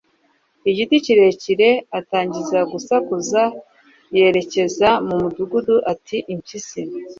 [0.69, 1.69] igiti kirekire,
[1.99, 3.41] atangira gusakuza
[4.15, 6.81] yerekeza mu mudugudu ati impyisi